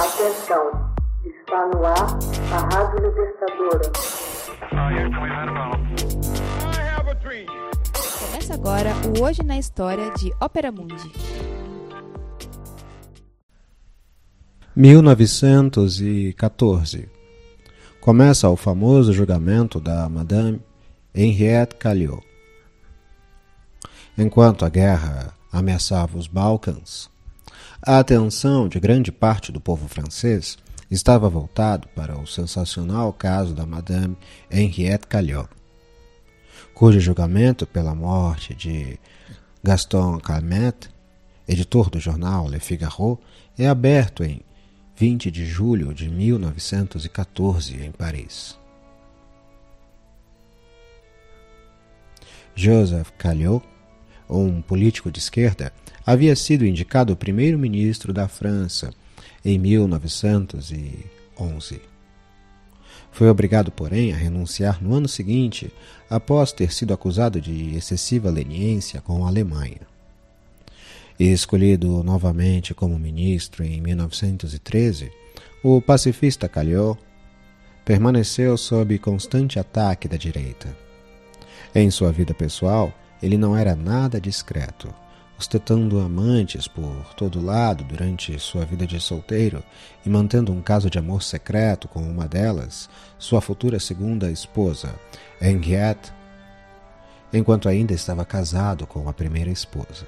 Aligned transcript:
Atenção, 0.00 0.64
está 1.26 1.66
no 1.66 1.84
ar 1.84 2.18
a 2.54 2.58
Rádio 2.74 3.06
Libertadora. 3.06 3.92
Começa 8.18 8.54
agora 8.54 8.94
o 9.06 9.22
Hoje 9.22 9.42
na 9.42 9.58
História 9.58 10.10
de 10.12 10.32
Ópera 10.40 10.72
Mundi. 10.72 11.12
1914 14.74 17.10
Começa 18.00 18.48
o 18.48 18.56
famoso 18.56 19.12
julgamento 19.12 19.78
da 19.78 20.08
Madame 20.08 20.62
Henriette 21.14 21.74
Calliot. 21.74 22.26
Enquanto 24.16 24.64
a 24.64 24.70
guerra 24.70 25.34
ameaçava 25.52 26.16
os 26.16 26.26
Balcãs, 26.26 27.10
a 27.82 27.98
atenção 27.98 28.68
de 28.68 28.78
grande 28.78 29.10
parte 29.10 29.50
do 29.50 29.60
povo 29.60 29.88
francês 29.88 30.58
estava 30.90 31.28
voltado 31.28 31.88
para 31.94 32.18
o 32.18 32.26
sensacional 32.26 33.12
caso 33.12 33.54
da 33.54 33.64
Madame 33.64 34.16
Henriette 34.50 35.06
Calliot, 35.06 35.48
cujo 36.74 36.98
julgamento 37.00 37.66
pela 37.66 37.94
morte 37.94 38.54
de 38.54 38.98
Gaston 39.62 40.18
Calmette, 40.18 40.90
editor 41.46 41.90
do 41.90 42.00
jornal 42.00 42.48
Le 42.48 42.58
Figaro, 42.58 43.18
é 43.58 43.68
aberto 43.68 44.24
em 44.24 44.42
20 44.96 45.30
de 45.30 45.46
julho 45.46 45.94
de 45.94 46.08
1914 46.08 47.82
em 47.82 47.90
Paris. 47.90 48.58
Joseph 52.54 53.10
Calliot, 53.16 53.64
um 54.38 54.62
político 54.62 55.10
de 55.10 55.18
esquerda, 55.18 55.72
havia 56.06 56.36
sido 56.36 56.64
indicado 56.64 57.16
primeiro-ministro 57.16 58.12
da 58.12 58.28
França 58.28 58.94
em 59.44 59.58
1911. 59.58 61.80
Foi 63.12 63.28
obrigado, 63.28 63.72
porém, 63.72 64.12
a 64.12 64.16
renunciar 64.16 64.82
no 64.82 64.94
ano 64.94 65.08
seguinte, 65.08 65.72
após 66.08 66.52
ter 66.52 66.72
sido 66.72 66.94
acusado 66.94 67.40
de 67.40 67.74
excessiva 67.74 68.30
leniência 68.30 69.00
com 69.00 69.24
a 69.24 69.28
Alemanha. 69.28 69.80
Escolhido 71.18 72.02
novamente 72.02 72.72
como 72.72 72.98
ministro 72.98 73.64
em 73.64 73.80
1913, 73.80 75.10
o 75.62 75.82
pacifista 75.82 76.48
Calhau 76.48 76.96
permaneceu 77.84 78.56
sob 78.56 78.98
constante 78.98 79.58
ataque 79.58 80.08
da 80.08 80.16
direita. 80.16 80.74
Em 81.74 81.90
sua 81.90 82.10
vida 82.10 82.32
pessoal, 82.32 82.94
ele 83.22 83.36
não 83.36 83.56
era 83.56 83.74
nada 83.74 84.20
discreto, 84.20 84.92
ostentando 85.38 85.98
amantes 86.00 86.68
por 86.68 87.14
todo 87.14 87.42
lado 87.42 87.82
durante 87.84 88.38
sua 88.38 88.64
vida 88.64 88.86
de 88.86 89.00
solteiro 89.00 89.62
e 90.04 90.08
mantendo 90.08 90.52
um 90.52 90.60
caso 90.60 90.90
de 90.90 90.98
amor 90.98 91.22
secreto 91.22 91.88
com 91.88 92.02
uma 92.02 92.28
delas, 92.28 92.90
sua 93.18 93.40
futura 93.40 93.80
segunda 93.80 94.30
esposa, 94.30 94.94
Henriette, 95.40 96.12
enquanto 97.32 97.68
ainda 97.68 97.94
estava 97.94 98.24
casado 98.24 98.86
com 98.86 99.08
a 99.08 99.12
primeira 99.12 99.50
esposa. 99.50 100.06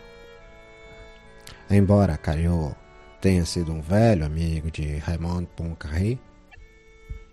Embora 1.71 2.19
Caillot 2.19 2.75
tenha 3.21 3.47
sido 3.47 3.73
um 3.73 3.81
velho 3.81 4.27
amigo 4.27 4.71
de 4.71 4.97
Raymond 4.97 5.49
Poincaré, 5.57 6.19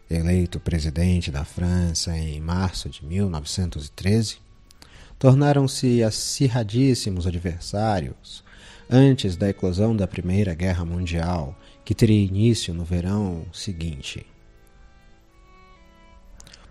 eleito 0.10 0.60
presidente 0.60 1.32
da 1.32 1.44
França 1.44 2.18
em 2.18 2.40
março 2.40 2.90
de 2.90 3.06
1913, 3.06 4.38
tornaram-se 5.20 6.02
acirradíssimos 6.02 7.28
adversários 7.28 8.42
antes 8.90 9.36
da 9.36 9.50
eclosão 9.50 9.96
da 9.96 10.08
Primeira 10.08 10.56
Guerra 10.56 10.86
Mundial, 10.86 11.54
que 11.84 11.94
teria 11.94 12.26
início 12.26 12.74
no 12.74 12.86
verão 12.86 13.46
seguinte. 13.52 14.26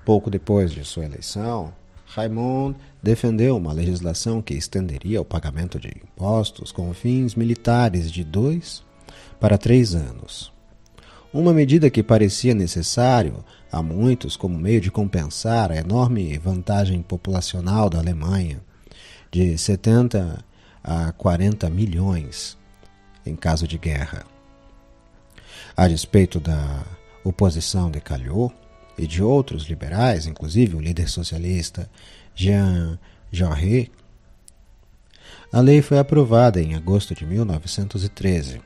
Pouco 0.04 0.30
depois 0.30 0.72
de 0.72 0.82
sua 0.84 1.04
eleição, 1.04 1.72
Raymond 2.06 2.74
defendeu 3.02 3.56
uma 3.56 3.74
legislação 3.74 4.40
que 4.40 4.54
estenderia 4.54 5.20
o 5.20 5.24
pagamento 5.24 5.78
de 5.78 5.88
impostos 5.88 6.72
com 6.72 6.92
fins 6.94 7.34
militares 7.34 8.10
de 8.10 8.24
dois 8.24 8.82
para 9.38 9.58
três 9.58 9.94
anos. 9.94 10.50
Uma 11.32 11.52
medida 11.52 11.90
que 11.90 12.02
parecia 12.02 12.54
necessário 12.54 13.44
a 13.70 13.82
muitos 13.82 14.36
como 14.36 14.58
meio 14.58 14.80
de 14.80 14.90
compensar 14.90 15.70
a 15.70 15.76
enorme 15.76 16.38
vantagem 16.38 17.02
populacional 17.02 17.90
da 17.90 17.98
Alemanha, 17.98 18.60
de 19.30 19.56
70 19.58 20.44
a 20.82 21.12
40 21.12 21.68
milhões 21.68 22.56
em 23.26 23.36
caso 23.36 23.68
de 23.68 23.76
guerra. 23.76 24.24
A 25.76 25.86
despeito 25.86 26.40
da 26.40 26.84
oposição 27.22 27.90
de 27.90 28.00
Calhot, 28.00 28.54
e 28.98 29.06
de 29.06 29.22
outros 29.22 29.62
liberais, 29.64 30.26
inclusive 30.26 30.74
o 30.74 30.80
líder 30.80 31.08
socialista 31.08 31.88
Jean 32.34 32.98
Jaurès, 33.30 33.88
a 35.52 35.60
lei 35.60 35.80
foi 35.80 35.98
aprovada 35.98 36.60
em 36.60 36.74
agosto 36.74 37.14
de 37.14 37.24
1913. 37.24 38.60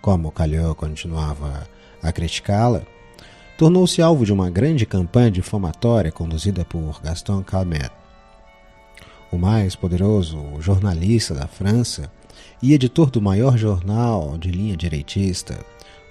Como 0.00 0.32
Calhau 0.32 0.74
continuava 0.74 1.68
a 2.02 2.10
criticá-la, 2.10 2.82
tornou-se 3.58 4.00
alvo 4.00 4.24
de 4.24 4.32
uma 4.32 4.48
grande 4.48 4.86
campanha 4.86 5.30
difamatória 5.30 6.10
conduzida 6.10 6.64
por 6.64 7.02
Gaston 7.02 7.42
Calmet, 7.42 7.90
o 9.30 9.36
mais 9.36 9.76
poderoso 9.76 10.42
jornalista 10.60 11.34
da 11.34 11.46
França 11.46 12.10
e 12.62 12.72
editor 12.72 13.10
do 13.10 13.20
maior 13.20 13.58
jornal 13.58 14.38
de 14.38 14.50
linha 14.50 14.74
direitista, 14.74 15.58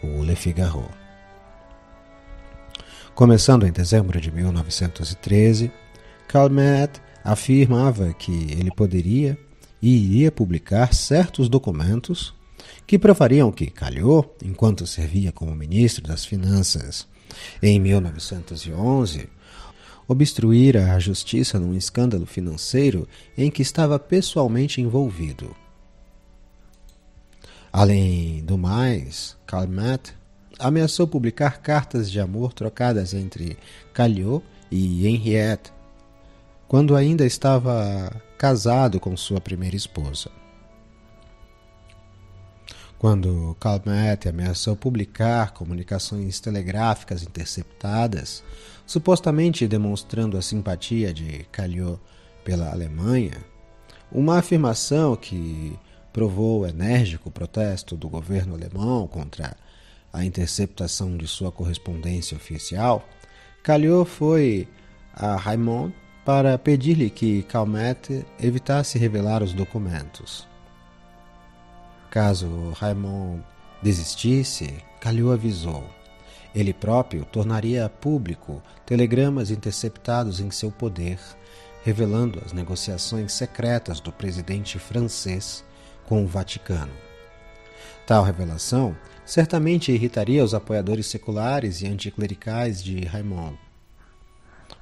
o 0.03 0.23
Le 0.23 0.35
Figaro. 0.35 0.85
Começando 3.15 3.65
em 3.65 3.71
dezembro 3.71 4.21
de 4.21 4.31
1913, 4.31 5.71
Calmet 6.27 7.01
afirmava 7.23 8.13
que 8.13 8.51
ele 8.51 8.69
poderia 8.69 9.35
e 9.81 10.05
iria 10.05 10.31
publicar 10.31 10.93
certos 10.93 11.49
documentos 11.49 12.37
que 12.85 12.99
provariam 12.99 13.51
que 13.51 13.67
Calhou, 13.67 14.35
enquanto 14.43 14.87
servia 14.87 15.31
como 15.31 15.55
ministro 15.55 16.07
das 16.07 16.25
Finanças 16.25 17.07
em 17.61 17.79
1911, 17.79 19.29
obstruíra 20.07 20.93
a 20.93 20.99
justiça 20.99 21.59
num 21.59 21.75
escândalo 21.75 22.25
financeiro 22.25 23.07
em 23.37 23.51
que 23.51 23.61
estava 23.61 23.99
pessoalmente 23.99 24.81
envolvido. 24.81 25.55
Além 27.71 28.43
do 28.43 28.57
mais, 28.57 29.37
Calmet 29.45 30.13
ameaçou 30.57 31.07
publicar 31.07 31.61
cartas 31.61 32.09
de 32.09 32.19
amor 32.19 32.53
trocadas 32.53 33.13
entre 33.13 33.57
Calliot 33.93 34.43
e 34.71 35.07
Henriette, 35.07 35.71
quando 36.67 36.95
ainda 36.95 37.25
estava 37.25 38.11
casado 38.37 38.99
com 38.99 39.15
sua 39.15 39.39
primeira 39.39 39.75
esposa. 39.75 40.31
Quando 42.99 43.55
Calmette 43.61 44.27
ameaçou 44.27 44.75
publicar 44.75 45.53
comunicações 45.53 46.41
telegráficas 46.41 47.23
interceptadas, 47.23 48.43
supostamente 48.85 49.65
demonstrando 49.69 50.37
a 50.37 50.41
simpatia 50.41 51.13
de 51.13 51.45
Calliot 51.49 51.97
pela 52.43 52.69
Alemanha, 52.69 53.37
uma 54.11 54.39
afirmação 54.39 55.15
que 55.15 55.79
provou 56.11 56.61
o 56.61 56.67
enérgico 56.67 57.31
protesto 57.31 57.95
do 57.95 58.09
governo 58.09 58.53
alemão 58.53 59.07
contra 59.07 59.55
a 60.11 60.25
interceptação 60.25 61.15
de 61.15 61.25
sua 61.25 61.53
correspondência 61.53 62.35
oficial, 62.35 63.07
Calhou 63.63 64.03
foi 64.03 64.67
a 65.13 65.37
Raymond 65.37 65.95
para 66.25 66.57
pedir-lhe 66.57 67.09
que 67.09 67.43
Calmette 67.43 68.25
evitasse 68.37 68.99
revelar 68.99 69.41
os 69.41 69.53
documentos. 69.53 70.48
Caso 72.09 72.71
Raymond 72.71 73.43
desistisse, 73.83 74.83
Calhou 74.99 75.31
avisou. 75.31 75.83
Ele 76.53 76.73
próprio 76.73 77.23
tornaria 77.25 77.87
público 77.87 78.61
telegramas 78.85 79.51
interceptados 79.51 80.39
em 80.39 80.49
seu 80.49 80.71
poder, 80.71 81.19
revelando 81.83 82.41
as 82.43 82.51
negociações 82.51 83.31
secretas 83.33 83.99
do 83.99 84.11
presidente 84.11 84.79
francês 84.79 85.63
com 86.07 86.23
o 86.23 86.27
Vaticano. 86.27 86.91
Tal 88.07 88.23
revelação 88.23 88.97
certamente 89.23 89.91
irritaria 89.91 90.43
os 90.43 90.55
apoiadores 90.55 91.05
seculares 91.05 91.83
e 91.83 91.87
anticlericais 91.87 92.83
de 92.83 93.05
Raymond. 93.05 93.55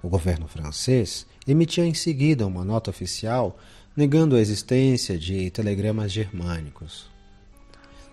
O 0.01 0.07
governo 0.07 0.47
francês 0.47 1.27
emitiu 1.45 1.83
em 1.83 1.93
seguida 1.93 2.47
uma 2.47 2.63
nota 2.63 2.89
oficial 2.89 3.57
negando 3.95 4.37
a 4.37 4.39
existência 4.39 5.17
de 5.17 5.51
telegramas 5.51 6.11
germânicos. 6.11 7.16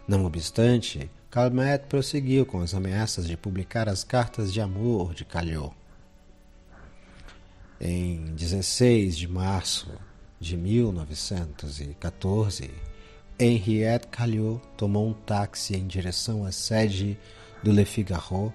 Não 0.07 0.27
obstante, 0.27 1.11
Calmet 1.31 1.87
prosseguiu 1.89 2.45
com 2.45 2.61
as 2.61 2.75
ameaças 2.75 3.27
de 3.27 3.39
publicar 3.39 3.89
as 3.89 4.05
cartas 4.05 4.53
de 4.53 4.61
amor 4.61 5.15
de 5.15 5.25
Calhot. 5.25 5.73
Em 7.81 8.23
16 8.35 9.17
de 9.17 9.27
março 9.27 9.91
de 10.39 10.59
1914, 10.59 12.71
Henriette 13.39 14.09
Calliot 14.09 14.61
tomou 14.77 15.09
um 15.09 15.15
táxi 15.15 15.75
em 15.75 15.87
direção 15.87 16.45
à 16.45 16.53
sede 16.53 17.19
do 17.63 17.73
Le 17.73 17.87
Figaro 17.87 18.53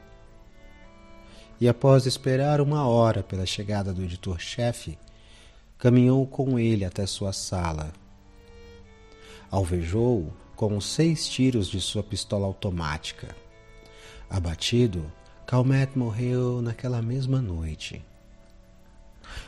e, 1.60 1.68
após 1.68 2.06
esperar 2.06 2.62
uma 2.62 2.88
hora 2.88 3.24
pela 3.24 3.48
chegada 3.48 3.92
do 3.92 4.04
editor-chefe, 4.04 5.00
caminhou 5.80 6.28
com 6.28 6.60
ele 6.60 6.86
até 6.86 7.08
sua 7.08 7.34
sala. 7.34 7.92
Alvejou-o 9.50 10.32
com 10.60 10.82
seis 10.82 11.26
tiros 11.30 11.70
de 11.70 11.80
sua 11.80 12.04
pistola 12.04 12.46
automática. 12.46 13.34
Abatido, 14.30 15.10
Calmette 15.48 15.98
morreu 15.98 16.62
naquela 16.62 17.02
mesma 17.02 17.42
noite. 17.42 18.04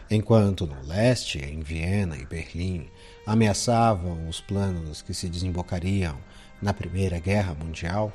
Enquanto 0.09 0.65
no 0.65 0.81
leste, 0.87 1.37
em 1.37 1.59
Viena 1.59 2.15
e 2.15 2.25
Berlim, 2.25 2.87
ameaçavam 3.27 4.29
os 4.29 4.39
planos 4.39 5.01
que 5.01 5.13
se 5.13 5.27
desembocariam 5.27 6.17
na 6.61 6.73
Primeira 6.73 7.19
Guerra 7.19 7.53
Mundial, 7.55 8.13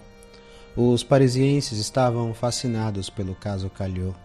os 0.74 1.04
parisienses 1.04 1.78
estavam 1.78 2.32
fascinados 2.32 3.10
pelo 3.10 3.34
caso 3.34 3.68
Calhot 3.68 4.16